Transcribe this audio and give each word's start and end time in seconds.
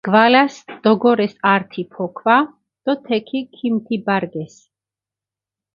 გვალას 0.07 0.55
დოგორეს 0.83 1.33
ართი 1.53 1.83
ფოქვა 1.93 2.37
დო 2.83 2.93
თექი 3.05 3.39
ქიმთიბარგესჷ. 3.55 4.61